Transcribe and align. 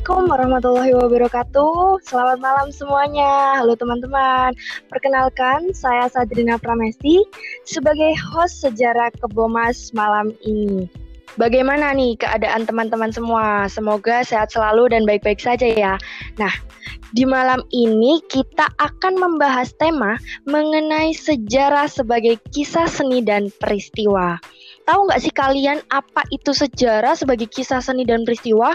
Assalamualaikum 0.00 0.32
warahmatullahi 0.32 0.92
wabarakatuh. 0.96 2.00
Selamat 2.08 2.40
malam 2.40 2.72
semuanya. 2.72 3.60
Halo 3.60 3.76
teman-teman. 3.76 4.56
Perkenalkan, 4.88 5.76
saya 5.76 6.08
Sadrina 6.08 6.56
Pramesti 6.56 7.20
sebagai 7.68 8.16
host 8.16 8.64
sejarah 8.64 9.12
Kebomas 9.20 9.92
malam 9.92 10.32
ini. 10.40 10.88
Bagaimana 11.36 11.92
nih 11.92 12.16
keadaan 12.16 12.64
teman-teman 12.64 13.12
semua? 13.12 13.68
Semoga 13.68 14.24
sehat 14.24 14.48
selalu 14.56 14.88
dan 14.88 15.04
baik-baik 15.04 15.36
saja 15.36 15.68
ya. 15.68 16.00
Nah, 16.40 16.54
di 17.12 17.28
malam 17.28 17.60
ini 17.68 18.24
kita 18.32 18.72
akan 18.80 19.20
membahas 19.20 19.76
tema 19.76 20.16
mengenai 20.48 21.12
sejarah 21.12 21.92
sebagai 21.92 22.40
kisah 22.56 22.88
seni 22.88 23.20
dan 23.20 23.52
peristiwa. 23.60 24.40
Tahu 24.88 25.12
nggak 25.12 25.20
sih 25.20 25.34
kalian 25.36 25.84
apa 25.92 26.24
itu 26.32 26.56
sejarah 26.56 27.12
sebagai 27.12 27.52
kisah 27.52 27.84
seni 27.84 28.08
dan 28.08 28.24
peristiwa? 28.24 28.72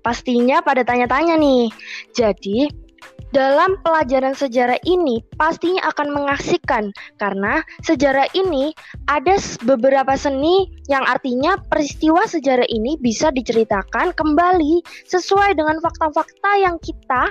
Pastinya 0.00 0.64
pada 0.64 0.84
tanya-tanya 0.84 1.36
nih. 1.36 1.68
Jadi, 2.16 2.68
dalam 3.30 3.78
pelajaran 3.86 4.34
sejarah 4.34 4.78
ini 4.82 5.22
pastinya 5.38 5.86
akan 5.94 6.10
mengasihkan 6.10 6.90
karena 7.14 7.62
sejarah 7.86 8.26
ini 8.34 8.74
ada 9.06 9.38
beberapa 9.62 10.18
seni 10.18 10.66
yang 10.90 11.06
artinya 11.06 11.54
peristiwa 11.70 12.26
sejarah 12.26 12.66
ini 12.66 12.98
bisa 12.98 13.30
diceritakan 13.30 14.10
kembali 14.18 14.82
sesuai 15.06 15.54
dengan 15.54 15.78
fakta-fakta 15.78 16.58
yang 16.58 16.76
kita 16.82 17.30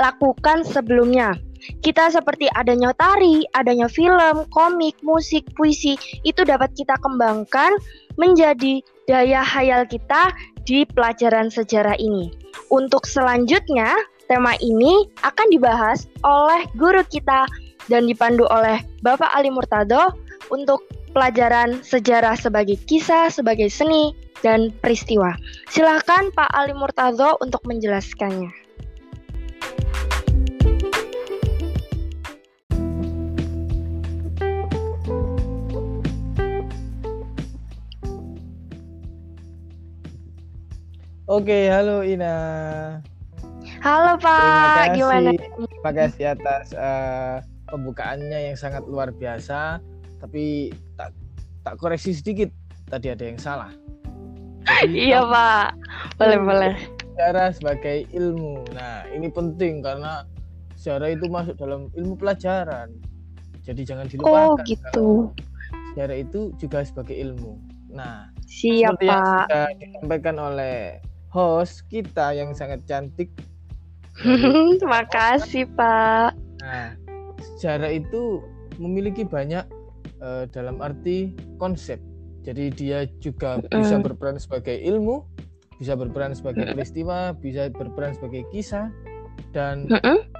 lakukan 0.00 0.64
sebelumnya. 0.64 1.36
Kita 1.84 2.08
seperti 2.08 2.48
adanya 2.56 2.96
tari, 2.96 3.44
adanya 3.52 3.84
film, 3.92 4.48
komik, 4.48 4.96
musik, 5.04 5.44
puisi 5.52 6.00
itu 6.24 6.40
dapat 6.48 6.72
kita 6.72 6.96
kembangkan 7.04 7.76
menjadi 8.16 8.80
daya 9.04 9.44
hayal 9.44 9.84
kita 9.84 10.32
di 10.70 10.86
pelajaran 10.86 11.50
sejarah 11.50 11.98
ini. 11.98 12.30
Untuk 12.70 13.02
selanjutnya, 13.10 13.90
tema 14.30 14.54
ini 14.62 15.10
akan 15.26 15.50
dibahas 15.50 16.06
oleh 16.22 16.70
guru 16.78 17.02
kita 17.10 17.50
dan 17.90 18.06
dipandu 18.06 18.46
oleh 18.46 18.78
Bapak 19.02 19.34
Ali 19.34 19.50
Murtado 19.50 20.14
untuk 20.54 20.86
pelajaran 21.10 21.82
sejarah 21.82 22.38
sebagai 22.38 22.78
kisah, 22.86 23.34
sebagai 23.34 23.66
seni, 23.66 24.14
dan 24.46 24.70
peristiwa. 24.78 25.34
Silahkan 25.66 26.30
Pak 26.30 26.54
Ali 26.54 26.70
Murtado 26.70 27.34
untuk 27.42 27.66
menjelaskannya. 27.66 28.69
Oke, 41.30 41.70
halo 41.70 42.02
Ina. 42.02 42.34
Halo 43.86 44.18
Pak, 44.18 44.34
Terima 44.34 44.66
kasih, 44.66 44.90
gimana? 44.98 45.30
Terima 45.38 45.92
kasih 45.94 46.24
atas 46.34 46.64
uh, 46.74 47.38
pembukaannya 47.70 48.50
yang 48.50 48.58
sangat 48.58 48.82
luar 48.90 49.14
biasa. 49.14 49.78
Tapi 50.18 50.74
tak 50.98 51.14
tak 51.62 51.78
koreksi 51.78 52.18
sedikit, 52.18 52.50
tadi 52.90 53.14
ada 53.14 53.22
yang 53.22 53.38
salah. 53.38 53.70
Jadi, 54.82 55.06
iya 55.06 55.22
Pak, 55.22 55.78
boleh 56.18 56.38
boleh. 56.42 56.74
Sejarah 57.14 57.54
sebagai 57.54 58.10
ilmu. 58.10 58.66
Nah 58.74 59.06
ini 59.14 59.30
penting 59.30 59.86
karena 59.86 60.26
sejarah 60.74 61.14
itu 61.14 61.30
masuk 61.30 61.54
dalam 61.54 61.94
ilmu 61.94 62.18
pelajaran. 62.18 62.90
Jadi 63.62 63.86
jangan 63.86 64.10
dilupakan. 64.10 64.34
Oh 64.34 64.52
gitu. 64.66 65.30
Sejarah 65.94 66.26
itu 66.26 66.50
juga 66.58 66.82
sebagai 66.82 67.14
ilmu. 67.14 67.54
Nah, 67.94 68.34
siapa? 68.50 68.98
seperti 68.98 69.06
yang 69.06 69.22
sudah 69.22 69.66
disampaikan 69.78 70.36
oleh 70.42 70.98
host 71.30 71.86
kita 71.86 72.34
yang 72.34 72.52
sangat 72.52 72.82
cantik. 72.84 73.30
Terima 74.80 75.06
kasih 75.08 75.64
Pak. 75.78 76.34
Nah, 76.60 76.98
sejarah 77.56 77.94
itu 77.94 78.44
memiliki 78.76 79.24
banyak 79.24 79.64
uh, 80.20 80.44
dalam 80.50 80.82
arti 80.84 81.32
konsep. 81.56 82.02
Jadi 82.44 82.72
dia 82.72 83.04
juga 83.20 83.60
bisa 83.68 84.00
berperan 84.00 84.40
sebagai 84.40 84.74
ilmu, 84.74 85.24
bisa 85.76 85.92
berperan 85.96 86.32
sebagai 86.32 86.72
peristiwa, 86.72 87.36
bisa 87.36 87.68
berperan 87.68 88.16
sebagai 88.16 88.48
kisah, 88.48 88.88
dan 89.52 89.88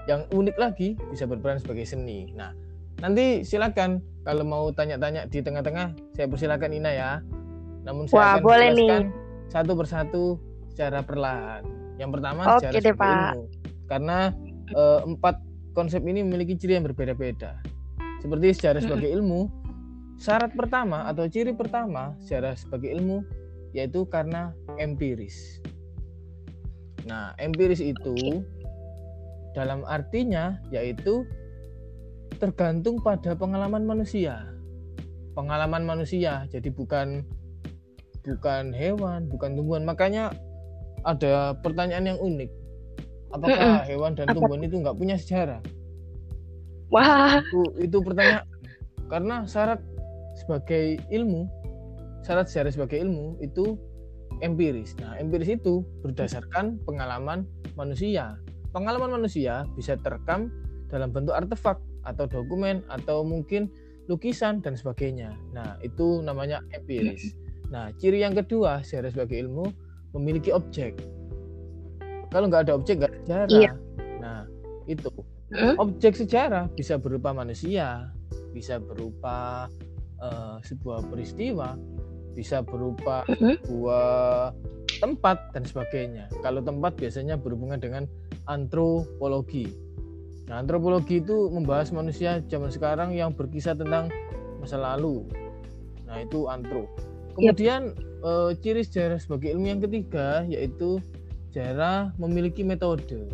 yang 0.09 0.25
unik 0.33 0.57
lagi 0.57 0.97
bisa 1.13 1.29
berperan 1.29 1.61
sebagai 1.61 1.85
seni. 1.85 2.33
Nah, 2.33 2.57
nanti 3.05 3.45
silakan 3.45 4.01
kalau 4.25 4.45
mau 4.49 4.65
tanya-tanya 4.73 5.29
di 5.29 5.45
tengah-tengah, 5.45 5.93
saya 6.17 6.27
persilakan 6.29 6.71
Ina 6.73 6.93
ya. 6.93 7.11
Namun 7.85 8.09
saya 8.09 8.17
Wah, 8.17 8.33
akan 8.37 8.45
boleh 8.45 8.69
jelaskan 8.73 9.05
nih. 9.05 9.05
satu 9.53 9.73
persatu 9.77 10.25
secara 10.71 11.03
perlahan. 11.03 11.67
Yang 12.01 12.11
pertama 12.17 12.41
Oke 12.57 12.71
secara 12.71 12.79
deh, 12.81 12.95
Pak. 12.97 13.11
ilmu. 13.11 13.43
Karena 13.91 14.19
eh, 14.71 15.01
empat 15.05 15.37
konsep 15.75 16.03
ini 16.07 16.23
memiliki 16.25 16.57
ciri 16.57 16.79
yang 16.79 16.87
berbeda-beda. 16.87 17.59
Seperti 18.21 18.53
sejarah 18.53 18.81
sebagai 18.85 19.11
ilmu, 19.17 19.49
syarat 20.21 20.53
pertama 20.53 21.09
atau 21.09 21.25
ciri 21.25 21.57
pertama 21.57 22.13
sejarah 22.21 22.53
sebagai 22.53 22.93
ilmu 22.93 23.25
yaitu 23.73 24.05
karena 24.07 24.53
empiris. 24.77 25.65
Nah, 27.09 27.33
empiris 27.41 27.81
itu 27.81 28.45
dalam 29.57 29.83
artinya 29.89 30.61
yaitu 30.69 31.25
tergantung 32.37 33.01
pada 33.01 33.33
pengalaman 33.33 33.89
manusia. 33.89 34.45
Pengalaman 35.33 35.87
manusia, 35.87 36.45
jadi 36.53 36.69
bukan 36.69 37.25
bukan 38.27 38.77
hewan, 38.77 39.31
bukan 39.33 39.57
tumbuhan. 39.57 39.89
Makanya 39.89 40.35
ada 41.05 41.57
pertanyaan 41.61 42.15
yang 42.15 42.19
unik. 42.21 42.51
Apakah 43.31 43.87
hewan 43.87 44.19
dan 44.19 44.27
Apa 44.27 44.35
tumbuhan 44.37 44.63
itu 44.67 44.77
nggak 44.83 44.97
punya 44.99 45.15
sejarah? 45.15 45.63
Wah, 46.91 47.39
Itu, 47.39 47.63
itu 47.79 47.97
pertanyaan. 48.03 48.43
Karena 49.07 49.47
syarat 49.47 49.79
sebagai 50.35 50.99
ilmu, 51.15 51.47
syarat 52.27 52.51
sejarah 52.51 52.75
sebagai 52.75 52.99
ilmu 52.99 53.39
itu 53.39 53.79
empiris. 54.43 54.99
Nah, 54.99 55.15
empiris 55.19 55.55
itu 55.55 55.87
berdasarkan 56.03 56.83
pengalaman 56.83 57.47
manusia. 57.79 58.35
Pengalaman 58.75 59.23
manusia 59.23 59.67
bisa 59.79 59.95
terekam 59.99 60.51
dalam 60.91 61.15
bentuk 61.15 61.35
artefak 61.35 61.79
atau 62.03 62.27
dokumen 62.27 62.83
atau 62.91 63.23
mungkin 63.23 63.71
lukisan 64.11 64.59
dan 64.59 64.75
sebagainya. 64.75 65.35
Nah, 65.55 65.79
itu 65.87 66.19
namanya 66.27 66.67
empiris. 66.75 67.39
Nah, 67.71 67.95
ciri 68.03 68.27
yang 68.27 68.35
kedua 68.35 68.83
sejarah 68.83 69.15
sebagai 69.15 69.39
ilmu 69.47 69.71
memiliki 70.15 70.51
objek. 70.51 70.99
Kalau 72.31 72.47
nggak 72.47 72.71
ada 72.71 72.75
objek 72.79 73.03
nggak 73.03 73.11
ada 73.11 73.19
sejarah. 73.27 73.51
Iya. 73.51 73.73
Nah, 74.23 74.41
itu 74.87 75.11
Hmm? 75.51 75.75
objek 75.83 76.15
sejarah 76.15 76.71
bisa 76.79 76.95
berupa 76.95 77.35
manusia, 77.35 78.15
bisa 78.55 78.79
berupa 78.79 79.67
eh, 80.21 80.57
sebuah 80.63 81.11
peristiwa, 81.11 81.75
bisa 82.37 82.63
berupa 82.63 83.25
Mhm. 83.27 83.67
sebuah 83.67 84.53
tempat 85.01 85.57
dan 85.57 85.65
sebagainya. 85.65 86.29
Kalau 86.45 86.61
tempat 86.63 86.95
biasanya 87.01 87.41
berhubungan 87.41 87.81
dengan 87.81 88.05
antropologi. 88.47 89.67
Nah, 90.47 90.61
antropologi 90.61 91.19
itu 91.25 91.49
membahas 91.49 91.91
manusia 91.91 92.45
zaman 92.47 92.69
sekarang 92.69 93.17
yang 93.17 93.33
berkisah 93.33 93.75
tentang 93.75 94.13
masa 94.61 94.77
lalu. 94.77 95.25
Nah, 96.05 96.21
itu 96.21 96.47
antro. 96.47 96.85
Kemudian 97.39 97.95
eh, 98.25 98.51
ciri 98.61 98.83
sejarah 98.83 99.19
sebagai 99.21 99.55
ilmu 99.55 99.67
yang 99.69 99.81
ketiga 99.83 100.45
yaitu 100.47 100.99
sejarah 101.51 102.15
memiliki 102.19 102.63
metode. 102.63 103.27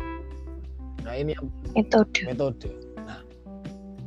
Nah, 1.05 1.13
ini 1.13 1.37
yang 1.37 1.47
metode. 1.77 2.19
metode. 2.25 2.69
Nah, 2.97 3.21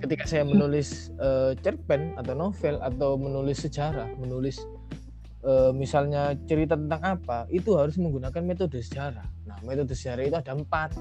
ketika 0.03 0.27
saya 0.27 0.43
menulis 0.43 1.15
eh, 1.23 1.55
cerpen 1.63 2.19
atau 2.19 2.35
novel 2.35 2.77
atau 2.83 3.15
menulis 3.15 3.63
sejarah, 3.63 4.11
menulis 4.19 4.61
eh, 5.47 5.73
misalnya 5.73 6.35
cerita 6.51 6.75
tentang 6.75 7.19
apa, 7.19 7.47
itu 7.55 7.79
harus 7.79 7.97
menggunakan 7.97 8.43
metode 8.43 8.83
sejarah. 8.83 9.27
Nah, 9.47 9.57
metode 9.63 9.95
sejarah 9.95 10.23
itu 10.27 10.37
ada 10.37 10.53
empat. 10.53 10.99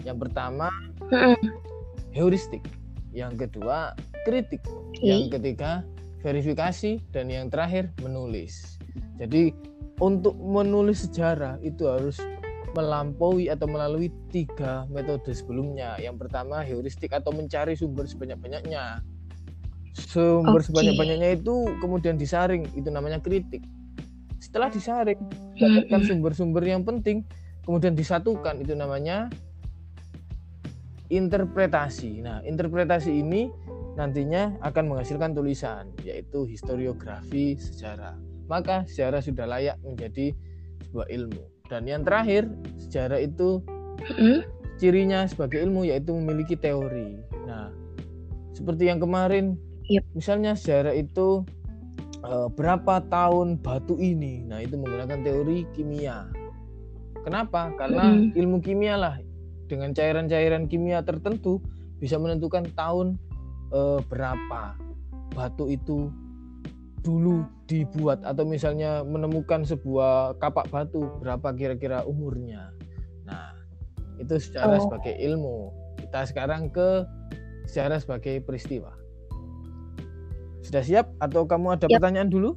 Yang 0.00 0.28
pertama 0.28 0.72
heuristik, 2.16 2.64
yang 3.12 3.36
kedua 3.36 3.92
kritik, 4.24 4.64
yang 5.04 5.28
ketiga 5.28 5.84
verifikasi, 6.20 7.00
dan 7.12 7.32
yang 7.32 7.48
terakhir 7.48 7.92
menulis. 8.04 8.78
Jadi 9.16 9.52
untuk 10.00 10.36
menulis 10.36 11.08
sejarah 11.08 11.60
itu 11.60 11.84
harus 11.88 12.16
melampaui 12.72 13.50
atau 13.50 13.66
melalui 13.66 14.08
tiga 14.30 14.86
metode 14.88 15.34
sebelumnya. 15.34 15.98
Yang 15.98 16.26
pertama 16.26 16.62
heuristik 16.62 17.10
atau 17.10 17.34
mencari 17.34 17.74
sumber 17.74 18.06
sebanyak-banyaknya. 18.06 19.02
Sumber 19.98 20.62
Oke. 20.62 20.70
sebanyak-banyaknya 20.70 21.42
itu 21.42 21.66
kemudian 21.82 22.14
disaring, 22.14 22.64
itu 22.78 22.88
namanya 22.88 23.18
kritik. 23.18 23.60
Setelah 24.38 24.72
disaring, 24.72 25.18
dapatkan 25.58 26.00
Mm-mm. 26.00 26.08
sumber-sumber 26.08 26.64
yang 26.64 26.86
penting, 26.86 27.26
kemudian 27.66 27.92
disatukan, 27.92 28.62
itu 28.62 28.72
namanya 28.72 29.28
interpretasi. 31.10 32.22
Nah, 32.22 32.40
interpretasi 32.46 33.10
ini 33.10 33.50
nantinya 34.00 34.56
akan 34.64 34.96
menghasilkan 34.96 35.36
tulisan, 35.36 35.92
yaitu 36.00 36.48
historiografi 36.48 37.60
sejarah. 37.60 38.16
Maka 38.48 38.88
sejarah 38.88 39.20
sudah 39.20 39.44
layak 39.44 39.76
menjadi 39.84 40.32
sebuah 40.88 41.06
ilmu. 41.12 41.44
Dan 41.68 41.84
yang 41.84 42.02
terakhir, 42.02 42.48
sejarah 42.80 43.20
itu 43.20 43.60
cirinya 44.80 45.28
sebagai 45.28 45.60
ilmu 45.60 45.84
yaitu 45.84 46.16
memiliki 46.16 46.56
teori. 46.56 47.20
Nah, 47.44 47.68
seperti 48.56 48.88
yang 48.88 48.98
kemarin, 48.98 49.60
Yep. 49.90 50.04
misalnya 50.16 50.52
sejarah 50.56 50.94
itu 50.96 51.44
eh, 52.20 52.48
berapa 52.52 53.00
tahun 53.08 53.60
batu 53.60 54.00
ini. 54.00 54.44
Nah, 54.44 54.64
itu 54.64 54.76
menggunakan 54.76 55.20
teori 55.24 55.68
kimia. 55.76 56.28
Kenapa? 57.20 57.72
Karena 57.76 58.16
ilmu 58.16 58.64
kimia 58.64 58.96
lah 58.96 59.14
dengan 59.68 59.92
cairan-cairan 59.92 60.68
kimia 60.68 61.04
tertentu 61.04 61.60
bisa 62.00 62.16
menentukan 62.16 62.64
tahun 62.76 63.20
eh, 63.70 63.98
berapa 64.06 64.74
batu 65.30 65.66
itu 65.66 66.10
dulu 67.00 67.42
dibuat 67.64 68.20
atau 68.22 68.44
misalnya 68.44 69.00
menemukan 69.00 69.64
sebuah 69.64 70.36
kapak 70.36 70.68
batu 70.68 71.08
berapa 71.18 71.48
kira-kira 71.54 72.04
umurnya. 72.04 72.74
Nah, 73.24 73.56
itu 74.20 74.36
secara 74.36 74.76
Oh. 74.76 74.82
sebagai 74.84 75.16
ilmu. 75.16 75.72
Kita 75.96 76.26
sekarang 76.26 76.68
ke 76.68 77.08
secara 77.64 77.96
sebagai 77.96 78.42
peristiwa. 78.42 78.92
Sudah 80.60 80.84
siap 80.84 81.08
atau 81.18 81.48
kamu 81.48 81.72
ada 81.72 81.86
Yap. 81.88 81.98
pertanyaan 81.98 82.28
dulu? 82.28 82.52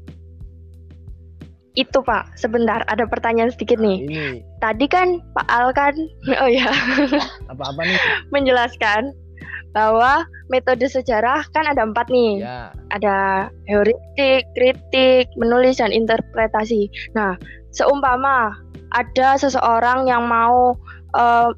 Itu 1.74 2.06
Pak, 2.06 2.38
sebentar 2.38 2.86
ada 2.86 3.10
pertanyaan 3.10 3.50
sedikit 3.50 3.82
Nah, 3.82 3.90
nih. 3.90 3.98
ini 4.06 4.26
Tadi 4.62 4.86
kan 4.86 5.18
Pak 5.34 5.48
Al 5.50 5.74
kan, 5.74 5.96
oh 6.44 6.50
ya, 6.52 6.70
apa-apa 7.50 7.82
nih? 7.82 7.98
menjelaskan 8.30 9.10
bahwa 9.74 10.24
metode 10.54 10.86
sejarah 10.86 11.44
kan 11.52 11.66
ada 11.66 11.84
empat 11.84 12.08
nih. 12.14 12.46
Ya, 12.46 12.70
Ada 12.94 13.50
heuristik, 13.68 14.46
kritik, 14.54 15.26
menulis, 15.36 15.82
dan 15.82 15.90
interpretasi. 15.90 16.88
Nah, 17.18 17.36
seumpama 17.74 18.54
ada 18.94 19.36
seseorang 19.36 20.06
yang 20.06 20.30
mau 20.30 20.78
eh, 21.18 21.50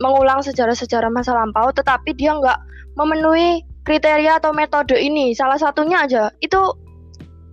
mengulang 0.00 0.40
sejarah-sejarah 0.42 1.12
masa 1.12 1.36
lampau, 1.36 1.70
tetapi 1.70 2.16
dia 2.16 2.34
nggak 2.34 2.58
memenuhi 2.96 3.62
kriteria 3.86 4.40
atau 4.40 4.50
metode 4.56 4.96
ini, 4.96 5.36
salah 5.36 5.60
satunya 5.60 6.02
aja, 6.06 6.32
itu 6.42 6.58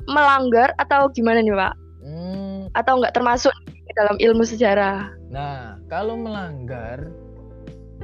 melanggar 0.10 0.74
atau 0.82 1.10
gimana 1.14 1.46
nih 1.46 1.54
Pak? 1.54 1.74
hmm, 2.02 2.60
Atau 2.74 2.98
nggak 2.98 3.14
termasuk 3.14 3.54
dalam 3.94 4.18
ilmu 4.18 4.42
sejarah? 4.46 5.10
Nah, 5.30 5.78
kalau 5.90 6.18
melanggar 6.18 7.10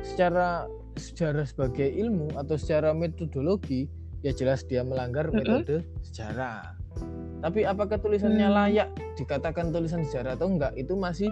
secara 0.06 0.70
sejarah 0.96 1.46
sebagai 1.48 1.88
ilmu 1.88 2.36
atau 2.40 2.56
secara 2.56 2.92
metodologi, 2.96 3.88
ya 4.24 4.32
jelas 4.32 4.64
dia 4.66 4.82
melanggar 4.82 5.30
metode 5.30 5.84
sejarah. 6.02 6.76
Tapi 7.44 7.68
apakah 7.68 8.00
tulisannya 8.00 8.48
Hmm. 8.48 8.58
layak 8.58 8.90
dikatakan 9.20 9.70
tulisan 9.70 10.02
sejarah 10.08 10.40
atau 10.40 10.50
enggak, 10.50 10.74
itu 10.80 10.96
masih 10.98 11.30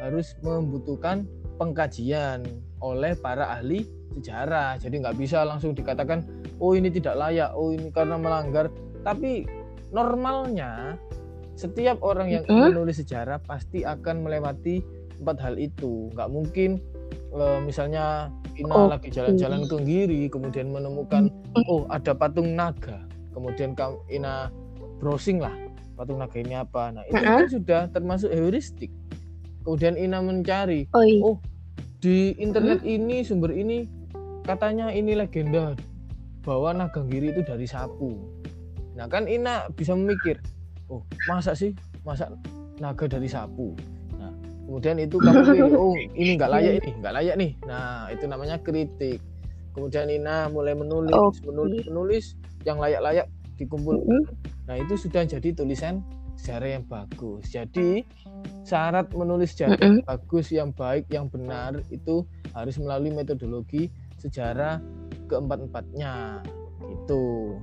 harus 0.00 0.32
membutuhkan 0.40 1.28
pengkajian 1.60 2.40
oleh 2.80 3.12
para 3.18 3.60
ahli 3.60 3.84
sejarah. 4.16 4.80
Jadi 4.80 5.04
nggak 5.04 5.18
bisa 5.20 5.44
langsung 5.44 5.76
dikatakan, 5.76 6.24
oh 6.62 6.72
ini 6.72 6.88
tidak 6.88 7.18
layak, 7.18 7.52
oh 7.52 7.74
ini 7.74 7.92
karena 7.92 8.16
melanggar. 8.16 8.72
Tapi 9.04 9.44
normalnya 9.92 10.96
setiap 11.58 12.00
orang 12.00 12.32
yang 12.32 12.44
Mm-mm. 12.48 12.72
menulis 12.72 13.04
sejarah 13.04 13.36
pasti 13.44 13.84
akan 13.84 14.24
melewati 14.24 14.80
empat 15.20 15.36
hal 15.44 15.60
itu. 15.60 16.08
Nggak 16.16 16.30
mungkin 16.32 16.80
eh, 17.36 17.58
misalnya 17.60 18.32
Ina 18.60 18.74
Oke. 18.76 18.90
lagi 18.92 19.08
jalan-jalan 19.08 19.64
ke 19.64 19.76
Giri, 19.88 20.22
kemudian 20.28 20.68
menemukan 20.68 21.32
oh 21.72 21.88
ada 21.88 22.12
patung 22.12 22.52
naga, 22.52 23.00
kemudian 23.32 23.72
Ina 24.12 24.52
browsing 25.00 25.40
lah 25.40 25.52
patung 25.96 26.20
naga 26.20 26.36
ini 26.36 26.56
apa. 26.56 26.92
Nah 26.92 27.04
itu 27.08 27.16
Mm-mm. 27.16 27.36
kan 27.40 27.48
sudah 27.48 27.80
termasuk 27.92 28.28
heuristik. 28.32 28.92
Kemudian 29.64 29.96
Ina 29.96 30.20
mencari 30.20 30.88
Oh 30.96 31.04
iya. 31.04 31.20
Oh, 31.20 31.36
di 32.00 32.36
internet 32.40 32.80
ini 32.84 33.20
sumber 33.24 33.52
ini 33.52 33.84
katanya 34.44 34.88
ini 34.88 35.12
legenda 35.16 35.76
bahwa 36.40 36.72
naga 36.72 37.04
giri 37.04 37.32
itu 37.32 37.44
dari 37.44 37.68
sapu. 37.68 38.16
Nah 38.96 39.08
kan 39.08 39.28
Ina 39.28 39.68
bisa 39.72 39.92
memikir, 39.92 40.40
oh 40.88 41.04
masa 41.28 41.52
sih 41.52 41.76
masa 42.04 42.32
naga 42.80 43.04
dari 43.08 43.28
sapu. 43.28 43.76
Kemudian 44.70 45.02
itu 45.02 45.18
kamu 45.18 45.42
pilih, 45.50 45.74
oh 45.82 45.98
ini 45.98 46.38
nggak 46.38 46.46
layak 46.46 46.72
ini 46.78 46.90
nggak 47.02 47.14
layak 47.18 47.34
nih. 47.34 47.52
Nah 47.66 48.06
itu 48.14 48.24
namanya 48.30 48.54
kritik. 48.62 49.18
Kemudian 49.74 50.06
Ina 50.06 50.46
mulai 50.46 50.78
menulis, 50.78 51.10
Oke. 51.18 51.42
menulis, 51.42 51.82
menulis 51.90 52.24
yang 52.62 52.78
layak-layak 52.78 53.26
dikumpul. 53.58 53.98
Mm-mm. 53.98 54.30
Nah 54.70 54.78
itu 54.78 54.94
sudah 54.94 55.26
jadi 55.26 55.50
tulisan 55.50 56.06
sejarah 56.38 56.78
yang 56.78 56.84
bagus. 56.86 57.50
Jadi 57.50 58.06
syarat 58.62 59.10
menulis 59.10 59.58
sejarah 59.58 59.74
Mm-mm. 59.74 60.06
bagus, 60.06 60.54
yang 60.54 60.70
baik, 60.70 61.10
yang 61.10 61.26
benar 61.26 61.82
itu 61.90 62.22
harus 62.54 62.78
melalui 62.78 63.10
metodologi 63.10 63.90
sejarah 64.22 64.78
keempat-empatnya. 65.26 66.46
Gitu. 66.78 67.58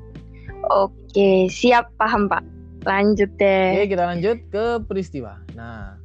Oke, 0.76 1.48
siap 1.48 1.88
paham 1.96 2.28
Pak. 2.28 2.44
Lanjut 2.84 3.32
Oke, 3.36 3.44
deh. 3.44 3.88
kita 3.88 4.04
lanjut 4.04 4.38
ke 4.52 4.66
peristiwa. 4.88 5.44
Nah, 5.56 6.00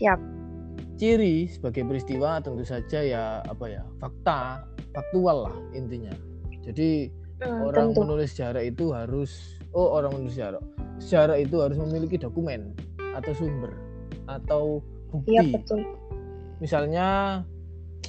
Siap. 0.00 0.20
ciri 0.96 1.48
sebagai 1.48 1.84
peristiwa 1.84 2.40
tentu 2.40 2.60
saja 2.60 3.00
ya 3.00 3.24
apa 3.40 3.64
ya 3.66 3.80
fakta, 3.96 4.64
faktual 4.92 5.48
lah 5.48 5.56
intinya. 5.72 6.12
Jadi 6.60 7.08
Hmm, 7.40 7.64
orang 7.64 7.88
tentu. 7.92 8.04
menulis 8.04 8.36
sejarah 8.36 8.60
itu 8.60 8.92
harus 8.92 9.56
oh 9.72 9.96
orang 9.96 10.12
menulis 10.12 10.36
sejarah 10.36 10.60
sejarah 11.00 11.40
itu 11.40 11.56
harus 11.56 11.80
memiliki 11.80 12.20
dokumen 12.20 12.76
atau 13.16 13.32
sumber 13.32 13.72
atau 14.28 14.84
Iya 15.24 15.40
bukti 15.40 15.48
betul. 15.56 15.80
misalnya 16.60 17.06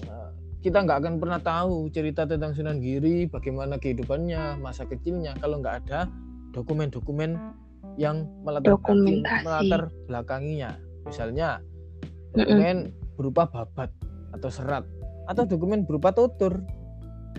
eh, 0.03 0.29
kita 0.59 0.83
nggak 0.83 0.99
akan 0.99 1.13
pernah 1.15 1.39
tahu 1.39 1.87
cerita 1.89 2.27
tentang 2.27 2.51
Sunan 2.51 2.83
Giri 2.83 3.23
bagaimana 3.25 3.79
kehidupannya 3.79 4.59
masa 4.59 4.83
kecilnya 4.83 5.31
kalau 5.39 5.63
nggak 5.63 5.87
ada 5.87 6.11
dokumen-dokumen 6.51 7.39
yang 7.95 8.27
melatar 8.43 8.75
belakangi- 8.75 9.23
melatar 9.47 9.81
belakanginya 10.05 10.75
misalnya 11.01 11.63
Dokumen 12.31 12.77
berupa 13.15 13.43
babat 13.45 13.91
atau 14.31 14.49
serat 14.49 14.87
atau 15.27 15.43
dokumen 15.43 15.83
berupa 15.83 16.09
tutur 16.11 16.63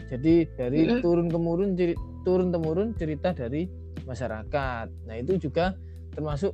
jadi 0.09 0.44
dari 0.55 1.00
turun 1.00 1.29
temurun 1.29 1.73
ceri- 1.75 1.99
turun 2.23 2.53
temurun 2.53 2.93
cerita 2.94 3.33
dari 3.33 3.67
masyarakat 4.05 4.87
nah 5.09 5.15
itu 5.17 5.41
juga 5.41 5.73
termasuk 6.12 6.53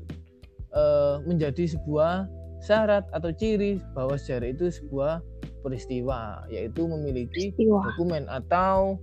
eh, 0.71 1.17
menjadi 1.27 1.77
sebuah 1.77 2.31
syarat 2.59 3.07
atau 3.11 3.31
ciri 3.31 3.79
bahwa 3.93 4.15
sejarah 4.15 4.51
itu 4.51 4.71
sebuah 4.71 5.23
peristiwa 5.63 6.43
yaitu 6.49 6.87
memiliki 6.87 7.51
Istiwa. 7.55 7.83
dokumen 7.93 8.27
atau 8.27 8.99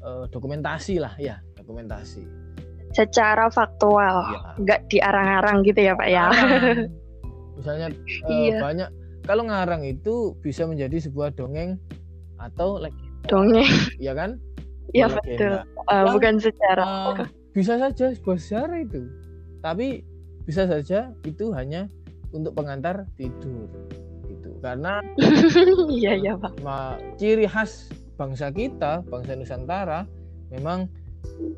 eh, 0.00 0.24
dokumentasi 0.30 1.02
lah 1.02 1.14
ya 1.18 1.42
dokumentasi 1.58 2.46
Secara 2.86 3.52
faktual, 3.52 4.24
Ya. 4.32 4.40
nggak 4.56 4.80
diarang-arang 4.88 5.60
gitu 5.68 5.84
ya 5.84 5.92
Pak 5.92 6.08
ya. 6.08 6.32
Misalnya 7.56 7.88
eh, 7.88 8.30
Iya. 8.48 8.58
banyak 8.60 8.88
kalau 9.22 9.42
ngarang 9.44 9.82
itu 9.82 10.14
bisa 10.38 10.64
menjadi 10.64 11.00
sebuah 11.00 11.32
dongeng 11.32 11.80
atau 12.36 12.76
legenda 12.76 13.04
Dongeng. 13.26 13.66
ya 13.98 14.12
kan 14.12 14.38
Iya 14.88 15.10
betul. 15.10 15.50
Eh, 15.58 15.64
Yang, 15.90 16.06
bukan 16.12 16.34
sejarah. 16.38 16.86
Eh, 16.86 17.26
bisa 17.50 17.74
saja 17.74 18.06
sebuah 18.12 18.38
sejarah 18.38 18.78
itu 18.78 19.02
tapi 19.58 20.04
bisa 20.42 20.62
saja 20.64 21.10
itu 21.22 21.50
hanya 21.50 21.90
untuk 22.30 22.54
pengantar 22.54 23.02
tidur 23.14 23.66
gitu 24.24 24.50
karena 24.60 25.02
Iya 25.92 26.12
iya 26.14 26.32
Pak. 26.36 26.60
ma- 26.60 27.00
ciri 27.16 27.44
khas 27.44 27.88
bangsa 28.14 28.48
kita 28.48 29.02
bangsa 29.02 29.34
Nusantara 29.34 30.06
memang 30.48 30.86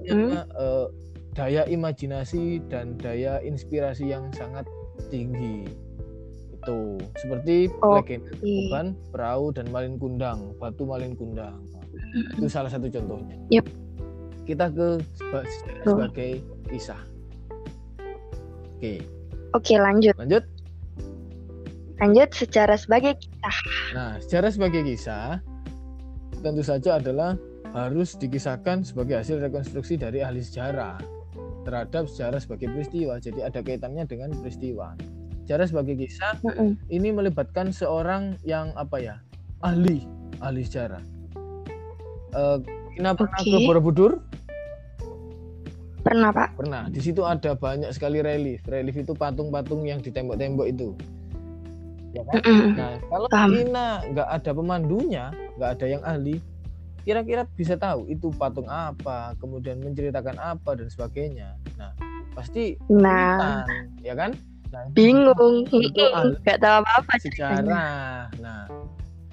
punya, 0.01 0.47
eh, 0.49 0.87
daya 1.31 1.63
imajinasi 1.65 2.65
dan 2.67 2.97
daya 2.97 3.39
inspirasi 3.39 4.09
yang 4.09 4.33
sangat 4.33 4.65
tinggi 5.07 5.69
itu 6.69 7.01
seperti 7.17 7.57
Oke. 7.81 8.21
legenda 8.21 8.33
Tuban, 8.37 8.87
perahu 9.09 9.47
dan 9.51 9.67
malin 9.73 9.97
kundang 9.97 10.53
batu 10.61 10.85
malin 10.85 11.17
kundang 11.17 11.57
itu 12.37 12.45
salah 12.47 12.69
satu 12.69 12.93
contohnya 12.93 13.41
Yep. 13.49 13.67
kita 14.45 14.69
ke 14.69 15.01
seba- 15.17 15.49
sebagai 15.83 16.31
kisah 16.69 17.01
oke 18.77 18.95
Oke 19.51 19.75
lanjut. 19.75 20.13
lanjut 20.15 20.45
Lanjut 21.99 22.31
secara 22.31 22.79
sebagai 22.79 23.19
kita. 23.19 23.51
Nah, 23.91 24.23
sejarah 24.23 24.55
sebagai 24.55 24.87
kisah 24.87 25.43
tentu 26.39 26.63
saja 26.63 27.03
adalah 27.03 27.35
harus 27.75 28.15
dikisahkan 28.15 28.87
sebagai 28.87 29.19
hasil 29.19 29.43
rekonstruksi 29.43 29.99
dari 29.99 30.23
ahli 30.23 30.39
sejarah 30.39 30.95
terhadap 31.67 32.07
sejarah 32.07 32.39
sebagai 32.39 32.71
peristiwa. 32.71 33.19
Jadi 33.19 33.43
ada 33.43 33.59
kaitannya 33.59 34.07
dengan 34.07 34.31
peristiwa. 34.31 34.95
Sejarah 35.49 35.65
sebagai 35.65 35.97
kisah 35.97 36.37
Mm-mm. 36.45 36.77
ini 36.93 37.09
melibatkan 37.09 37.73
seorang 37.73 38.37
yang 38.45 38.69
apa 38.77 39.01
ya 39.01 39.17
ahli 39.65 40.05
ahli 40.45 40.61
sejarah. 40.61 41.01
Eh, 42.37 42.59
Ina 43.01 43.17
pernah 43.17 43.41
Oke. 43.41 43.57
ke 43.57 43.59
Borobudur? 43.65 44.21
Pernah 46.05 46.37
Pak? 46.37 46.53
Pernah. 46.53 46.93
Di 46.93 47.01
situ 47.01 47.25
ada 47.25 47.57
banyak 47.57 47.89
sekali 47.97 48.21
relief. 48.21 48.61
Relief 48.69 49.01
itu 49.01 49.17
patung-patung 49.17 49.89
yang 49.89 50.05
di 50.05 50.13
tembok-tembok 50.13 50.69
itu. 50.69 50.93
ya 52.13 52.21
kan? 52.29 52.45
Mm-mm. 52.45 52.69
Nah, 52.77 52.93
kalau 53.09 53.27
Paham. 53.33 53.49
Ina 53.57 54.05
nggak 54.05 54.29
ada 54.29 54.51
pemandunya, 54.53 55.25
nggak 55.57 55.71
ada 55.81 55.87
yang 55.89 56.03
ahli, 56.05 56.45
kira-kira 57.09 57.49
bisa 57.57 57.73
tahu 57.81 58.05
itu 58.13 58.29
patung 58.37 58.69
apa, 58.69 59.33
kemudian 59.41 59.81
menceritakan 59.81 60.37
apa 60.37 60.77
dan 60.77 60.93
sebagainya. 60.93 61.57
Nah, 61.81 61.97
pasti 62.37 62.77
Nah, 62.93 63.01
kesulitan, 63.41 63.57
ya 64.05 64.13
kan? 64.13 64.37
Nah, 64.69 64.85
bingung. 64.93 65.65
Itu 65.69 66.05
ahli 66.13 66.37
Gak 66.45 66.61
tahu 66.61 66.85
apa-apa. 66.85 67.13
sejarah. 67.21 68.29
Nah, 68.41 68.69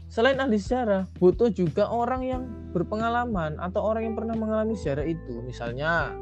selain 0.08 0.40
ahli 0.40 0.56
sejarah, 0.56 1.08
butuh 1.20 1.52
juga 1.52 1.92
orang 1.92 2.22
yang 2.24 2.44
berpengalaman 2.72 3.60
atau 3.60 3.84
orang 3.84 4.12
yang 4.12 4.16
pernah 4.16 4.36
mengalami 4.36 4.76
sejarah 4.80 5.04
itu. 5.08 5.44
Misalnya 5.44 6.16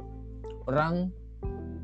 perang 0.66 1.14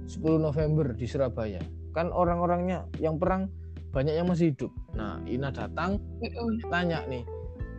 10 0.09 0.41
November 0.41 0.89
di 0.97 1.05
Surabaya. 1.05 1.61
Kan 1.93 2.09
orang-orangnya 2.09 2.89
yang 2.97 3.21
perang 3.21 3.49
banyak 3.89 4.13
yang 4.17 4.29
masih 4.29 4.53
hidup. 4.53 4.69
Nah, 4.93 5.21
Ina 5.25 5.49
datang 5.49 5.97
tanya 6.69 7.05
nih, 7.09 7.25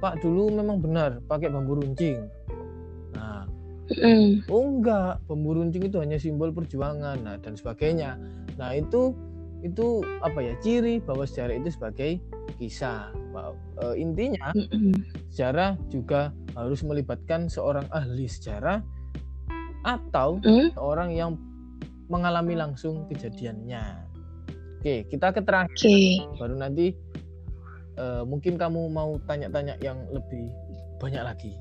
Pak 0.02 0.22
dulu 0.22 0.50
memang 0.50 0.82
benar 0.82 1.22
pakai 1.26 1.50
bambu 1.50 1.78
runcing. 1.78 2.26
Nah, 3.14 3.46
oh 4.50 4.64
enggak, 4.66 5.22
bambu 5.30 5.58
runcing 5.58 5.86
itu 5.86 5.98
hanya 6.02 6.18
simbol 6.18 6.50
perjuangan, 6.50 7.18
nah 7.22 7.38
dan 7.38 7.54
sebagainya. 7.54 8.18
Nah 8.58 8.74
itu 8.74 9.14
itu 9.60 10.02
apa 10.24 10.40
ya 10.40 10.54
ciri 10.64 11.00
bahwa 11.04 11.28
sejarah 11.28 11.54
itu 11.56 11.70
sebagai 11.72 12.20
kisah. 12.56 13.12
Bahwa, 13.30 13.54
e, 13.84 14.00
intinya 14.00 14.50
sejarah 15.32 15.76
juga 15.92 16.34
harus 16.56 16.80
melibatkan 16.82 17.46
seorang 17.46 17.86
ahli 17.94 18.26
sejarah 18.26 18.82
atau 19.86 20.36
Mm? 20.44 20.76
orang 20.76 21.10
yang 21.14 21.30
mengalami 22.12 22.58
langsung 22.58 23.06
kejadiannya. 23.08 24.10
Oke, 24.80 25.06
kita 25.12 25.32
ke 25.32 25.40
terakhir 25.44 25.76
Oke. 25.76 26.40
baru 26.40 26.54
nanti 26.56 26.96
eh, 28.00 28.22
mungkin 28.24 28.56
kamu 28.56 28.88
mau 28.90 29.20
tanya-tanya 29.28 29.76
yang 29.84 30.00
lebih 30.08 30.48
banyak 31.00 31.20
lagi 31.20 31.52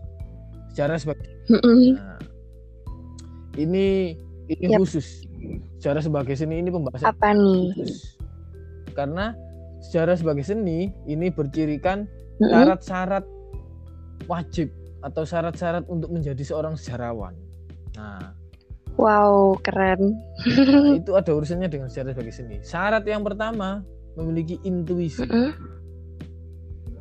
sejarah 0.72 0.98
sebagai 1.00 1.28
nah, 1.50 2.20
ini 3.58 4.16
ini 4.52 4.66
Yap. 4.72 4.80
khusus 4.84 5.26
sejarah 5.80 6.04
sebagai 6.04 6.36
seni 6.36 6.60
ini 6.62 6.70
pembahasan 6.70 7.08
Apa 7.10 7.32
nih? 7.36 7.72
karena 8.94 9.32
sejarah 9.80 10.16
sebagai 10.20 10.44
seni 10.44 10.92
ini 11.08 11.32
bercirikan 11.32 12.04
syarat-syarat 12.40 13.24
wajib 14.28 14.72
atau 15.00 15.24
syarat-syarat 15.24 15.88
untuk 15.88 16.12
menjadi 16.12 16.44
seorang 16.44 16.76
sejarawan 16.76 17.36
nah 17.96 18.36
Wow, 19.00 19.56
keren. 19.64 20.20
Nah, 20.44 20.92
itu 21.00 21.16
ada 21.16 21.32
urusannya 21.32 21.72
dengan 21.72 21.88
sejarah 21.88 22.12
sebagai 22.12 22.36
seni. 22.36 22.60
Syarat 22.60 23.08
yang 23.08 23.24
pertama 23.24 23.80
memiliki 24.20 24.60
intuisi. 24.68 25.24
Mm-mm. 25.24 25.56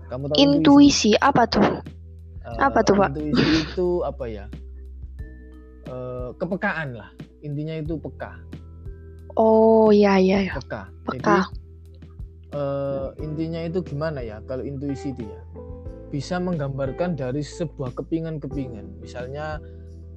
Kamu 0.07 0.30
tahu 0.30 0.37
Intuisi 0.38 1.18
apa 1.18 1.42
tuh? 1.50 1.66
Eh, 2.47 2.59
apa 2.62 2.87
tuh, 2.87 2.95
Pak? 3.02 3.18
Intuisi 3.18 3.66
itu 3.66 4.07
apa 4.07 4.25
ya? 4.30 4.47
Eh, 5.90 6.28
kepekaan 6.38 6.95
lah. 6.95 7.11
Intinya 7.40 7.75
itu 7.78 7.95
peka, 7.97 8.35
Oh, 9.38 9.95
ya 9.95 10.18
ya 10.18 10.42
ya. 10.42 10.54
peka. 10.59 10.90
Jadi 11.14 11.23
Peka. 11.23 11.38
eh, 12.50 13.09
intinya 13.23 13.61
itu 13.62 13.78
gimana 13.85 14.18
ya? 14.18 14.42
Kalau 14.45 14.66
intuisi 14.66 15.14
ya 15.14 15.40
bisa 16.09 16.40
menggambarkan 16.40 17.14
dari 17.14 17.45
sebuah 17.45 17.92
kepingan-kepingan. 17.95 18.99
Misalnya 18.99 19.61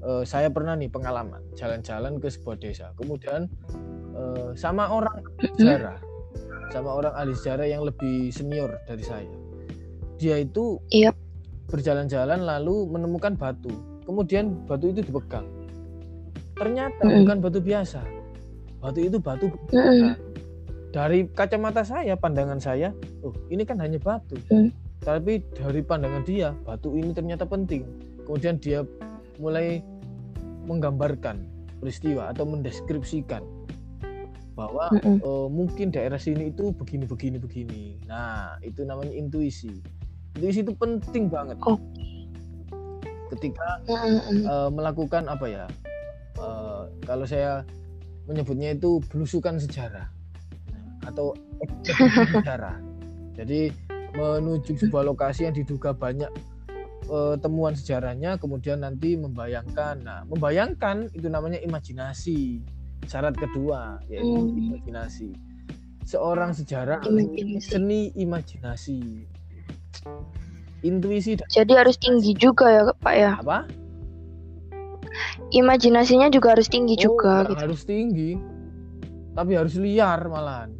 eh, 0.01 0.23
saya 0.25 0.49
pernah 0.49 0.73
nih 0.73 0.89
pengalaman 0.89 1.43
jalan-jalan 1.53 2.17
ke 2.17 2.31
sebuah 2.31 2.57
desa, 2.57 2.89
kemudian 2.97 3.45
eh, 4.17 4.49
sama 4.57 4.89
orang 4.89 5.21
sejarah, 5.53 5.99
sama 6.73 6.89
orang 6.89 7.13
ahli 7.13 7.37
sejarah 7.37 7.67
yang 7.69 7.85
lebih 7.85 8.33
senior 8.33 8.81
dari 8.89 9.03
saya. 9.05 9.29
Dia 10.17 10.41
itu 10.41 10.81
Iya. 10.89 11.13
berjalan-jalan 11.69 12.41
lalu 12.41 12.89
menemukan 12.89 13.37
batu, 13.37 13.69
kemudian 14.03 14.65
batu 14.65 14.89
itu 14.89 15.05
dipegang. 15.05 15.45
Ternyata 16.61 17.01
Mm-mm. 17.01 17.25
bukan 17.25 17.37
batu 17.41 17.57
biasa, 17.57 18.05
batu 18.77 18.99
itu 19.01 19.17
batu 19.17 19.49
Mm-mm. 19.73 20.13
dari 20.93 21.25
kacamata 21.33 21.81
saya, 21.81 22.13
pandangan 22.13 22.61
saya, 22.61 22.93
oh 23.25 23.33
ini 23.49 23.65
kan 23.65 23.81
hanya 23.81 23.97
batu. 23.97 24.37
Hmm. 24.53 24.69
Tapi 25.01 25.41
dari 25.57 25.81
pandangan 25.81 26.21
dia, 26.21 26.53
batu 26.61 26.93
ini 26.93 27.17
ternyata 27.17 27.49
penting. 27.49 27.81
Kemudian 28.29 28.61
dia 28.61 28.85
mulai 29.41 29.81
menggambarkan 30.69 31.41
peristiwa 31.81 32.29
atau 32.29 32.45
mendeskripsikan 32.45 33.41
bahwa 34.53 34.93
Mm-mm. 34.93 35.17
eh, 35.17 35.47
mungkin 35.49 35.89
daerah 35.89 36.21
sini 36.21 36.53
itu 36.53 36.69
begini 36.77 37.09
begini 37.09 37.41
begini. 37.41 37.83
Nah, 38.05 38.61
itu 38.61 38.85
namanya 38.85 39.09
intuisi. 39.17 39.81
Intuisi 40.37 40.61
itu 40.61 40.77
penting 40.77 41.25
banget. 41.25 41.57
Oh. 41.65 41.81
Ketika 43.33 43.81
Mm-mm. 43.89 44.45
eh, 44.45 44.69
melakukan 44.69 45.25
apa 45.25 45.49
ya? 45.49 45.65
Kalau 47.03 47.25
saya 47.25 47.65
menyebutnya 48.25 48.73
itu 48.73 49.01
belusukan 49.09 49.57
sejarah 49.57 50.07
atau 51.05 51.33
sejarah. 52.33 52.77
Jadi 53.33 53.73
menuju 54.11 54.75
sebuah 54.77 55.07
lokasi 55.07 55.47
yang 55.47 55.55
diduga 55.55 55.91
banyak 55.91 56.29
eh, 57.07 57.35
temuan 57.39 57.73
sejarahnya, 57.73 58.37
kemudian 58.37 58.83
nanti 58.83 59.15
membayangkan. 59.15 60.03
Nah, 60.03 60.19
membayangkan 60.27 61.09
itu 61.11 61.27
namanya 61.27 61.57
imajinasi. 61.59 62.61
Syarat 63.09 63.33
kedua 63.33 63.97
yaitu 64.07 64.29
Hmm. 64.29 64.69
imajinasi. 64.69 65.33
Seorang 66.05 66.53
sejarah 66.53 67.01
Imajinasi. 67.01 67.65
seni 67.65 68.01
imajinasi. 68.13 69.25
Intuisi 70.81 71.37
dan 71.37 71.45
Jadi 71.47 71.73
harus 71.77 71.93
tinggi 71.97 72.33
juga 72.33 72.65
ya, 72.69 72.81
Pak 72.95 73.13
ya. 73.13 73.31
apa? 73.37 73.69
Imajinasinya 75.51 76.31
juga 76.31 76.55
harus 76.55 76.67
tinggi 76.67 76.95
Oh, 76.99 77.01
juga 77.11 77.43
gitu. 77.45 77.59
harus 77.59 77.81
tinggi, 77.83 78.31
tapi 79.35 79.51
harus 79.53 79.75
liar 79.75 80.19
malahan. 80.25 80.71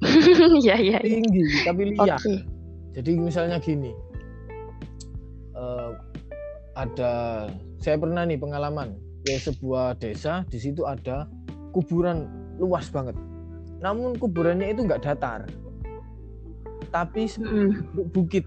Iya, 0.60 0.76
iya, 0.80 0.98
iya. 0.98 1.20
Tinggi 1.20 1.42
tapi 1.62 1.82
liar. 1.94 2.18
Oke. 2.18 2.34
Jadi 2.90 3.10
misalnya 3.16 3.62
gini, 3.62 3.92
eh, 5.54 5.90
ada 6.74 7.12
saya 7.78 7.96
pernah 7.96 8.26
nih 8.26 8.34
pengalaman 8.34 8.96
ke 9.22 9.38
sebuah 9.38 9.94
desa, 9.96 10.42
di 10.48 10.58
situ 10.58 10.82
ada 10.82 11.30
kuburan 11.70 12.26
luas 12.58 12.90
banget. 12.90 13.14
Namun 13.78 14.18
kuburannya 14.18 14.74
itu 14.74 14.84
nggak 14.84 15.04
datar, 15.04 15.46
tapi 16.90 17.30
bu- 17.94 18.10
bukit. 18.10 18.44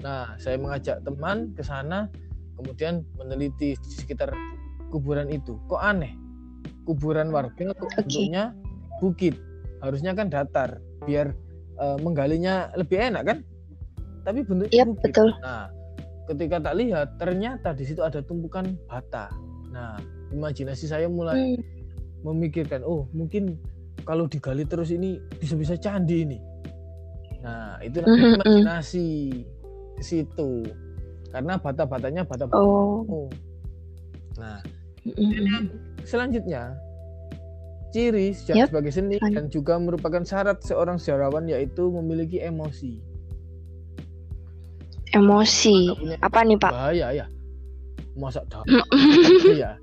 Nah, 0.00 0.36
saya 0.36 0.56
mengajak 0.56 1.00
teman 1.00 1.52
ke 1.52 1.62
sana, 1.62 2.08
kemudian 2.60 3.02
meneliti 3.16 3.74
di 3.74 3.90
sekitar 3.90 4.30
kuburan 4.92 5.32
itu. 5.32 5.56
Kok 5.66 5.80
aneh? 5.80 6.12
Kuburan 6.84 7.32
warga 7.32 7.72
kok 7.72 7.88
Oke. 7.88 8.04
bentuknya 8.04 8.52
bukit. 9.00 9.34
Harusnya 9.80 10.12
kan 10.12 10.28
datar, 10.28 10.76
biar 11.08 11.32
eh, 11.80 11.98
menggalinya 12.04 12.68
lebih 12.76 13.00
enak 13.00 13.22
kan? 13.24 13.38
Tapi 14.28 14.44
bentuknya 14.44 14.84
Iya, 14.84 14.84
bukit. 14.84 15.16
betul. 15.16 15.32
Nah, 15.40 15.72
ketika 16.28 16.60
tak 16.60 16.76
lihat, 16.76 17.16
ternyata 17.16 17.72
di 17.72 17.88
situ 17.88 18.04
ada 18.04 18.20
tumpukan 18.20 18.76
bata. 18.84 19.32
Nah, 19.72 19.96
imajinasi 20.28 20.84
saya 20.84 21.08
mulai 21.08 21.56
Hmm. 21.56 21.64
memikirkan, 22.20 22.84
oh 22.84 23.08
mungkin 23.16 23.56
kalau 24.04 24.28
digali 24.28 24.68
terus 24.68 24.92
ini 24.92 25.16
bisa-bisa 25.40 25.80
candi 25.80 26.28
ini. 26.28 26.38
Nah, 27.40 27.80
itu 27.80 28.04
namanya 28.04 28.20
Mhm, 28.20 28.28
mhm. 28.28 28.36
imajinasi 28.36 29.08
ke 29.96 30.02
situ. 30.04 30.68
Karena 31.30 31.54
bata-batanya 31.56 32.26
bata-bata. 32.26 32.58
Oh. 32.58 33.30
Nah, 34.38 34.58
Mm-mm. 35.06 35.70
selanjutnya 36.02 36.74
ciri 37.90 38.30
sejarah 38.30 38.66
Yap, 38.66 38.68
sebagai 38.70 38.92
seni 38.94 39.16
dan 39.18 39.50
juga 39.50 39.74
merupakan 39.76 40.22
syarat 40.22 40.62
seorang 40.62 40.96
sejarawan 40.96 41.50
yaitu 41.50 41.90
memiliki 41.90 42.38
emosi. 42.38 43.02
Emosi. 45.10 45.90
Apa 46.22 46.46
nih, 46.46 46.58
Pak? 46.58 46.70
bahaya 46.70 47.08
ya. 47.10 47.26
Masa 48.14 48.46
dah 48.46 48.62
ya. 49.62 49.74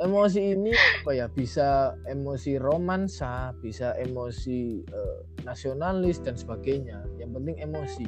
Emosi 0.00 0.56
ini 0.58 0.72
apa 0.74 1.12
ya? 1.14 1.26
Bisa 1.30 1.94
emosi 2.10 2.58
romansa, 2.58 3.54
bisa 3.62 3.94
emosi 4.00 4.82
eh, 4.82 5.18
nasionalis 5.46 6.18
dan 6.24 6.34
sebagainya. 6.34 7.04
Yang 7.20 7.30
penting 7.38 7.56
emosi. 7.62 8.06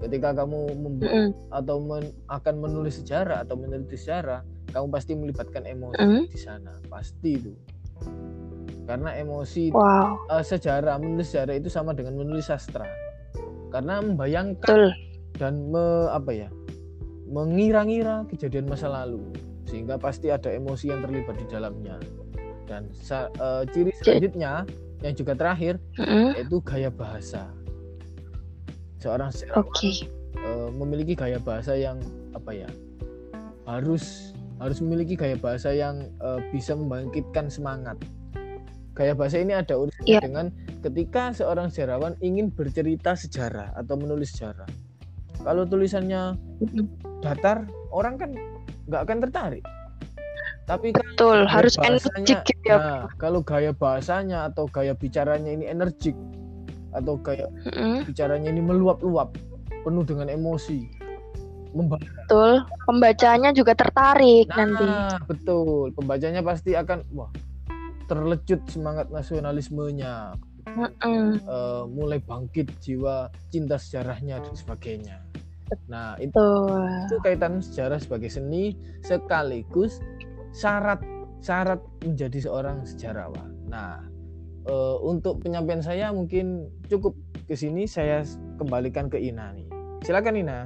Ketika 0.00 0.32
kamu 0.32 0.58
membuat 0.80 1.12
Mm-mm. 1.12 1.30
atau 1.52 1.76
men- 1.78 2.16
akan 2.26 2.54
menulis 2.56 2.98
sejarah 2.98 3.44
atau 3.44 3.54
meneliti 3.54 4.00
sejarah, 4.00 4.40
kamu 4.72 4.86
pasti 4.88 5.12
melibatkan 5.12 5.68
emosi 5.68 6.00
Mm. 6.00 6.24
di 6.26 6.38
sana, 6.40 6.72
pasti 6.88 7.30
itu. 7.36 7.52
Karena 8.88 9.12
emosi 9.14 9.70
Wow, 9.70 10.24
eh, 10.32 10.42
sejarah, 10.42 10.96
menulis 10.96 11.30
sejarah 11.30 11.54
itu 11.54 11.68
sama 11.68 11.92
dengan 11.92 12.16
menulis 12.16 12.48
sastra. 12.48 12.88
Karena 13.70 14.02
membayangkan 14.02 14.66
betul. 14.66 14.90
dan 15.38 15.70
me, 15.70 16.10
apa 16.10 16.32
ya 16.34 16.48
mengira-ngira 17.30 18.26
kejadian 18.26 18.66
masa 18.66 18.90
lalu 18.90 19.22
sehingga 19.62 19.94
pasti 19.94 20.34
ada 20.34 20.50
emosi 20.50 20.90
yang 20.90 20.98
terlibat 20.98 21.38
di 21.38 21.46
dalamnya 21.46 21.94
dan 22.66 22.90
eh, 22.90 23.62
ciri 23.70 23.94
selanjutnya 24.02 24.66
yang 25.00 25.14
juga 25.14 25.38
terakhir 25.38 25.78
Mm-mm. 25.94 26.34
yaitu 26.34 26.58
gaya 26.60 26.90
bahasa. 26.90 27.46
Seorang 29.00 29.32
sejarawan 29.32 29.64
Oke. 29.64 30.04
eh, 30.36 30.68
memiliki 30.76 31.16
gaya 31.16 31.40
bahasa 31.40 31.72
yang 31.74 31.98
apa 32.36 32.52
ya? 32.52 32.68
Harus 33.64 34.36
harus 34.60 34.78
memiliki 34.84 35.16
gaya 35.16 35.40
bahasa 35.40 35.72
yang 35.72 36.04
eh, 36.20 36.40
bisa 36.52 36.76
membangkitkan 36.76 37.48
semangat. 37.48 37.96
Gaya 38.92 39.16
bahasa 39.16 39.40
ini 39.40 39.56
ada 39.56 39.80
urusannya 39.80 40.04
Iya. 40.04 40.20
dengan 40.20 40.46
ketika 40.84 41.32
seorang 41.32 41.72
sejarawan 41.72 42.12
ingin 42.20 42.52
bercerita 42.52 43.16
sejarah 43.16 43.72
atau 43.72 43.96
menulis 43.96 44.36
sejarah. 44.36 44.68
Kalau 45.40 45.64
tulisannya 45.64 46.36
datar, 47.24 47.64
orang 47.88 48.20
kan 48.20 48.30
nggak 48.84 49.02
akan 49.08 49.18
tertarik. 49.24 49.64
Tapi 50.68 50.92
Betul, 50.92 51.48
harus 51.48 51.74
energik 51.80 52.44
gitu 52.44 52.62
ya. 52.68 52.76
Nah, 52.76 53.02
kalau 53.16 53.40
gaya 53.40 53.72
bahasanya 53.72 54.52
atau 54.52 54.68
gaya 54.68 54.92
bicaranya 54.92 55.48
ini 55.48 55.64
energik 55.66 56.14
atau 56.94 57.18
gaya 57.20 57.46
Mm-mm. 57.70 58.06
bicaranya 58.06 58.48
ini 58.50 58.62
meluap-luap, 58.62 59.34
penuh 59.86 60.04
dengan 60.04 60.28
emosi, 60.30 60.86
membahas. 61.74 62.06
Betul. 62.26 62.52
Pembacanya 62.86 63.50
juga 63.54 63.72
tertarik 63.78 64.50
nanti. 64.54 64.84
Nah, 64.84 65.18
betul. 65.26 65.94
Pembacanya 65.94 66.42
pasti 66.42 66.74
akan 66.74 67.06
wah 67.14 67.30
terlecut 68.10 68.66
semangat 68.66 69.06
nasionalismenya, 69.14 70.34
eh, 70.74 71.82
mulai 71.86 72.18
bangkit 72.18 72.74
jiwa 72.82 73.30
cinta 73.54 73.78
sejarahnya 73.78 74.42
dan 74.42 74.54
sebagainya. 74.58 75.18
Nah, 75.86 76.18
itu 76.18 76.34
Betul. 76.34 76.82
itu 77.06 77.16
kaitan 77.22 77.62
sejarah 77.62 78.02
sebagai 78.02 78.26
seni 78.26 78.74
sekaligus 79.06 80.02
syarat 80.50 80.98
syarat 81.38 81.78
menjadi 82.02 82.50
seorang 82.50 82.82
sejarawan. 82.82 83.54
Nah, 83.70 84.02
eh, 84.66 84.96
untuk 85.00 85.40
penyampaian 85.44 85.80
saya 85.80 86.10
mungkin 86.10 86.68
cukup 86.90 87.16
ke 87.48 87.54
sini 87.56 87.86
saya 87.88 88.26
kembalikan 88.60 89.08
ke 89.08 89.16
Ina 89.16 89.54
nih. 89.56 89.68
Silakan 90.04 90.40
Ina. 90.40 90.58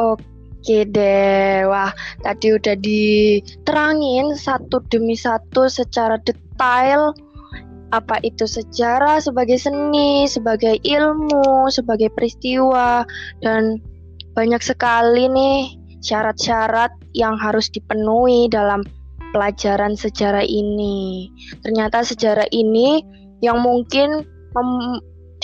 Oke 0.00 0.88
deh, 0.88 1.68
wah 1.68 1.92
tadi 2.24 2.56
udah 2.56 2.76
diterangin 2.80 4.32
satu 4.32 4.80
demi 4.88 5.12
satu 5.12 5.68
secara 5.68 6.16
detail 6.24 7.12
apa 7.94 8.18
itu 8.26 8.42
sejarah 8.48 9.22
sebagai 9.22 9.54
seni, 9.54 10.26
sebagai 10.26 10.82
ilmu, 10.82 11.70
sebagai 11.70 12.10
peristiwa 12.10 13.06
dan 13.38 13.78
banyak 14.34 14.58
sekali 14.58 15.30
nih 15.30 15.78
syarat-syarat 16.02 16.90
yang 17.14 17.38
harus 17.38 17.70
dipenuhi 17.70 18.50
dalam 18.50 18.82
pelajaran 19.30 19.94
sejarah 19.94 20.42
ini. 20.42 21.30
Ternyata 21.62 22.02
sejarah 22.02 22.50
ini 22.50 23.02
yang 23.44 23.60
mungkin 23.60 24.24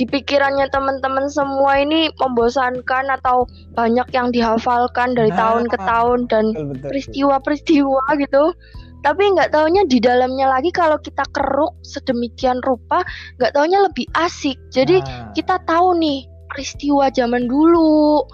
di 0.00 0.09
pikirannya 0.09 0.73
teman-teman 0.73 1.28
semua 1.28 1.76
ini 1.76 2.09
membosankan 2.16 3.12
atau 3.21 3.45
banyak 3.76 4.09
yang 4.16 4.33
dihafalkan 4.33 5.12
dari 5.12 5.28
Nah. 5.28 5.37
tahun 5.37 5.64
ke 5.69 5.76
tahun 5.76 6.19
dan 6.33 6.45
peristiwa-peristiwa 6.80 8.16
gitu. 8.16 8.57
Tapi 9.00 9.23
nggak 9.33 9.52
taunya 9.52 9.85
di 9.88 9.97
dalamnya 10.00 10.49
lagi 10.49 10.73
kalau 10.73 10.97
kita 11.00 11.25
keruk 11.33 11.73
sedemikian 11.85 12.61
rupa, 12.64 13.04
nggak 13.40 13.52
taunya 13.57 13.80
lebih 13.85 14.09
asik. 14.16 14.57
Jadi 14.73 15.00
Nah, 15.04 15.33
kita 15.37 15.61
tahu 15.69 15.97
nih 16.00 16.25
peristiwa 16.52 17.09
zaman 17.12 17.49
dulu 17.49 18.25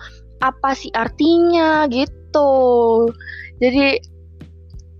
apa 0.42 0.74
sih 0.74 0.90
artinya 0.94 1.86
gitu. 1.90 2.52
Jadi 3.62 3.98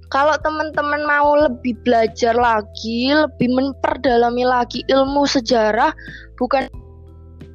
kalau 0.07 0.39
teman-teman 0.39 1.03
mau 1.03 1.35
lebih 1.35 1.75
belajar 1.83 2.35
lagi, 2.39 3.11
lebih 3.11 3.49
memperdalami 3.51 4.47
lagi 4.47 4.87
ilmu 4.87 5.27
sejarah, 5.27 5.91
bukan 6.39 6.71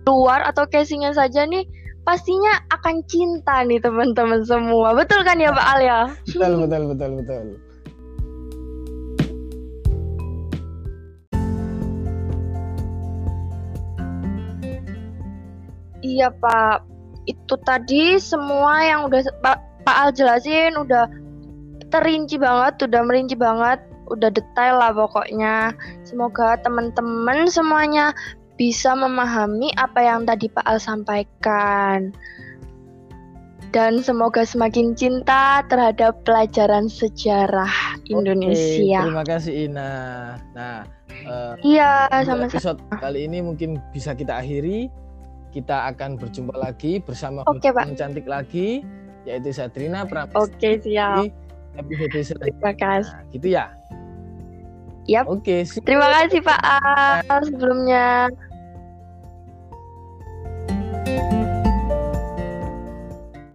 luar 0.03 0.43
atau 0.43 0.67
casingnya 0.67 1.15
saja 1.15 1.47
nih, 1.47 1.63
pastinya 2.03 2.51
akan 2.75 2.99
cinta 3.07 3.63
nih 3.63 3.79
teman-teman 3.79 4.43
semua. 4.43 4.91
Betul 4.91 5.23
kan 5.23 5.39
ya 5.39 5.55
Pak 5.55 5.67
Al 5.67 5.79
ya? 5.79 6.01
betul 6.27 6.53
betul 6.67 6.81
betul 6.91 7.11
betul. 7.23 7.45
Iya 16.01 16.33
Pak, 16.33 16.81
itu 17.29 17.55
tadi 17.61 18.17
semua 18.17 18.81
yang 18.83 19.05
udah 19.07 19.21
Pak, 19.39 19.85
Pak 19.85 19.97
Al 20.01 20.09
jelasin 20.11 20.73
udah 20.75 21.20
terinci 21.91 22.39
banget, 22.39 22.87
udah 22.87 23.01
merinci 23.03 23.35
banget, 23.35 23.83
udah 24.07 24.31
detail 24.31 24.79
lah 24.79 24.91
pokoknya. 24.95 25.75
Semoga 26.07 26.57
teman-teman 26.63 27.51
semuanya 27.51 28.15
bisa 28.55 28.93
memahami 28.93 29.73
apa 29.75 29.99
yang 29.99 30.23
tadi 30.23 30.47
Pak 30.51 30.65
Al 30.65 30.77
sampaikan. 30.79 32.15
Dan 33.71 34.03
semoga 34.03 34.43
semakin 34.43 34.99
cinta 34.99 35.63
terhadap 35.71 36.19
pelajaran 36.27 36.91
sejarah 36.91 37.71
Oke, 38.03 38.11
Indonesia. 38.11 38.99
terima 39.07 39.23
kasih 39.23 39.71
Ina. 39.71 39.91
Nah, 40.51 40.83
eh, 41.07 41.53
Iya, 41.63 42.11
sama-sama. 42.27 42.51
episode 42.51 42.79
kali 42.99 43.31
ini 43.31 43.39
mungkin 43.39 43.79
bisa 43.95 44.11
kita 44.11 44.43
akhiri. 44.43 44.91
Kita 45.55 45.87
akan 45.87 46.19
berjumpa 46.19 46.55
lagi 46.59 46.99
bersama 46.99 47.47
Oke, 47.47 47.71
Pak. 47.71 47.87
yang 47.87 47.95
cantik 47.95 48.27
lagi, 48.27 48.83
yaitu 49.23 49.55
Satrina 49.55 50.03
Pramesti 50.03 50.35
Oke, 50.35 50.79
siap 50.83 51.31
episode 51.77 52.11
selanjutnya. 52.23 52.51
Terima 52.51 52.73
kasih. 52.75 53.13
Nah, 53.13 53.31
gitu 53.31 53.47
ya. 53.47 53.65
Yap. 55.09 55.25
Oke. 55.27 55.65
Okay, 55.65 55.81
Terima 55.81 56.07
kasih 56.07 56.39
Pak 56.45 56.61
Al 56.61 57.41
sebelumnya. 57.47 58.29